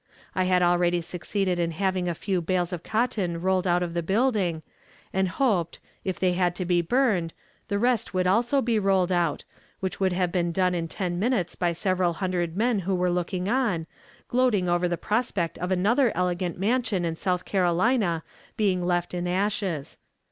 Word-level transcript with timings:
I 0.33 0.45
had 0.45 0.63
already 0.63 0.99
succeeded 0.99 1.59
in 1.59 1.73
having 1.73 2.09
a 2.09 2.15
few 2.15 2.41
bales 2.41 2.73
of 2.73 2.81
cotton 2.81 3.39
rolled 3.39 3.67
out 3.67 3.83
of 3.83 3.93
the 3.93 4.01
building, 4.01 4.63
and 5.13 5.27
hoped, 5.27 5.77
if 6.03 6.19
they 6.19 6.33
had 6.33 6.55
to 6.55 6.65
be 6.65 6.81
burned, 6.81 7.35
the 7.67 7.77
rest 7.77 8.11
would 8.11 8.25
also 8.25 8.63
be 8.63 8.79
rolled 8.79 9.11
out, 9.11 9.43
which 9.79 9.99
could 9.99 10.11
have 10.11 10.31
been 10.31 10.51
done 10.51 10.73
in 10.73 10.87
ten 10.87 11.19
minutes 11.19 11.53
by 11.53 11.71
several 11.71 12.13
hundred 12.13 12.57
men 12.57 12.79
who 12.79 12.95
were 12.95 13.11
looking 13.11 13.47
on, 13.47 13.85
gloating 14.27 14.67
over 14.67 14.87
the 14.87 14.97
prospect 14.97 15.59
of 15.59 15.69
another 15.69 16.11
elegant 16.15 16.57
mansion 16.57 17.05
in 17.05 17.15
South 17.15 17.45
Carolina 17.45 18.23
being 18.57 18.83
left 18.83 19.13
in 19.13 19.27
ashes. 19.27 19.99